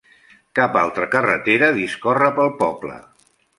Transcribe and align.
Cap 0.59 0.77
altra 0.83 1.09
carretera 1.17 1.71
discorre 1.77 2.33
pel 2.41 2.53
poble. 2.65 2.99